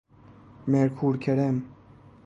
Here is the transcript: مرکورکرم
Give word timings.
مرکورکرم 0.67 1.63